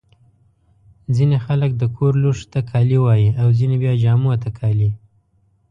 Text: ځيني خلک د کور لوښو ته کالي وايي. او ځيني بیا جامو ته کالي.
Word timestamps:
ځيني 1.15 1.37
خلک 1.45 1.71
د 1.77 1.83
کور 1.95 2.13
لوښو 2.23 2.49
ته 2.53 2.59
کالي 2.71 2.97
وايي. 3.05 3.29
او 3.41 3.47
ځيني 3.57 3.75
بیا 3.83 3.93
جامو 4.03 4.31
ته 4.43 4.49
کالي. 4.59 4.89